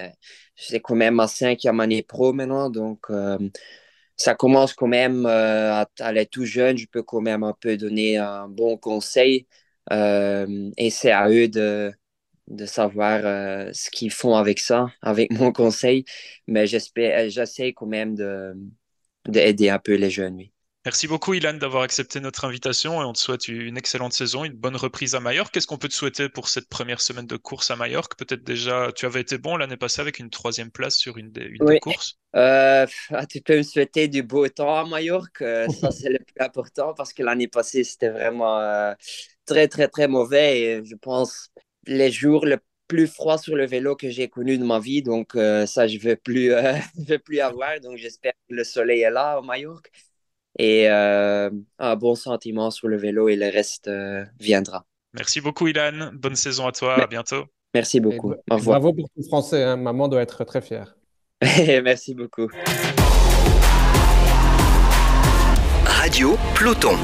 J'ai 0.56 0.80
quand 0.80 0.96
même 0.96 1.16
ma 1.16 1.28
cinquième 1.28 1.80
année 1.80 2.04
pro 2.04 2.32
maintenant. 2.32 2.70
Donc, 2.70 3.06
euh, 3.10 3.40
ça 4.16 4.36
commence 4.36 4.74
quand 4.74 4.88
même 4.88 5.26
euh, 5.26 5.74
à 5.74 5.90
aller 6.00 6.28
tout 6.28 6.46
jeune. 6.46 6.78
Je 6.78 6.86
peux 6.86 7.02
quand 7.02 7.22
même 7.22 7.44
un 7.44 7.56
peu 7.60 7.76
donner 7.76 8.18
un 8.18 8.48
bon 8.48 8.78
conseil. 8.78 9.48
et 9.92 10.90
c'est 10.92 11.12
à 11.12 11.28
eux 11.30 11.48
de, 11.48 11.92
de 12.50 12.66
savoir 12.66 13.22
euh, 13.24 13.70
ce 13.74 13.90
qu'ils 13.90 14.12
font 14.12 14.36
avec 14.36 14.60
ça, 14.60 14.88
avec 15.02 15.30
mon 15.40 15.52
conseil. 15.52 16.06
Mais 16.48 16.68
j'espère, 16.68 17.26
euh, 17.26 17.30
j'essaie 17.30 17.74
quand 17.74 17.86
même 17.86 18.16
de, 18.16 18.54
d'aider 19.28 19.70
un 19.70 19.80
peu 19.80 19.96
les 19.96 20.10
jeunes, 20.10 20.36
oui. 20.36 20.52
Merci 20.86 21.08
beaucoup, 21.08 21.34
Ilan, 21.34 21.56
d'avoir 21.56 21.84
accepté 21.84 22.22
notre 22.22 22.46
invitation 22.46 23.02
et 23.02 23.06
on 23.06 23.12
te 23.12 23.20
souhaite 23.20 23.50
une 23.50 23.78
excellente 23.78 24.14
saison, 24.14 24.46
une 24.46 24.54
bonne 24.54 24.78
reprise 24.78 25.14
à 25.14 25.20
Majorque. 25.20 25.54
Qu'est-ce 25.54 25.68
qu'on 25.68 25.78
peut 25.78 25.90
te 25.90 25.94
souhaiter 25.94 26.30
pour 26.30 26.48
cette 26.48 26.70
première 26.70 27.02
semaine 27.02 27.28
de 27.28 27.36
course 27.36 27.70
à 27.70 27.76
Majorque? 27.76 28.18
Peut-être 28.18 28.46
déjà, 28.46 28.90
tu 28.96 29.06
avais 29.06 29.20
été 29.20 29.38
bon 29.38 29.58
l'année 29.58 29.76
passée 29.76 30.00
avec 30.00 30.20
une 30.20 30.30
troisième 30.30 30.72
place 30.72 30.96
sur 30.96 31.18
une 31.18 31.32
des, 31.32 31.52
courses 31.82 32.18
euh, 32.38 32.88
ah, 33.12 33.26
Tu 33.26 33.42
peux 33.42 33.58
me 33.58 33.64
souhaiter 33.64 34.08
du 34.08 34.24
beau 34.24 34.48
temps 34.48 34.74
à 34.74 34.86
Majorque. 34.86 35.40
ça, 35.40 35.92
c'est 35.92 36.10
le 36.10 36.20
plus 36.20 36.40
important 36.40 36.94
parce 36.94 37.12
que 37.12 37.24
l'année 37.24 37.50
passée, 37.50 37.84
c'était 37.84 38.10
vraiment 38.10 38.96
très, 39.46 39.68
très, 39.68 39.90
très 39.90 40.08
mauvais 40.08 40.62
et 40.62 40.86
je 40.86 40.96
pense 40.96 41.52
les 41.88 42.12
jours 42.12 42.46
le 42.46 42.58
plus 42.88 43.08
froid 43.08 43.38
sur 43.38 43.56
le 43.56 43.66
vélo 43.66 43.96
que 43.96 44.10
j'ai 44.10 44.28
connu 44.28 44.58
de 44.58 44.66
ma 44.66 44.80
vie. 44.80 45.02
Donc, 45.02 45.36
euh, 45.36 45.66
ça, 45.66 45.88
je 45.88 45.98
ne 45.98 46.02
veux, 46.02 46.16
plus, 46.16 46.52
euh, 46.52 46.74
veux 47.08 47.20
plus 47.20 47.40
avoir. 47.40 47.80
Donc, 47.80 47.98
j'espère 47.98 48.34
que 48.50 48.56
le 48.56 48.64
soleil 48.66 49.02
est 49.02 49.12
là 49.12 49.40
au 49.40 49.44
Majorque. 49.44 49.92
Et 50.58 50.90
euh, 50.90 51.50
un 51.78 51.96
bon 51.96 52.16
sentiment 52.16 52.72
sur 52.72 52.88
le 52.90 52.98
vélo 52.98 53.30
et 53.30 53.38
le 53.38 53.46
reste 53.46 53.90
viendra. 54.40 54.86
Merci 55.14 55.40
beaucoup, 55.40 55.68
Ilan. 55.68 56.12
Bonne 56.14 56.36
saison 56.36 56.68
à 56.68 56.72
toi. 56.72 57.02
À 57.04 57.08
bientôt. 57.08 57.46
Merci 57.74 58.00
beaucoup. 58.00 58.34
Au 58.50 58.56
revoir. 58.56 58.80
Bravo 58.80 58.94
pour 58.94 59.10
tout 59.16 59.24
français. 59.24 59.64
Hein. 59.64 59.78
Maman 59.78 60.08
doit 60.08 60.22
être 60.22 60.44
très 60.44 60.62
fière. 60.62 60.98
Merci 61.42 62.16
beaucoup. 62.16 62.48
Radio 65.86 66.36
Peloton. 66.56 66.98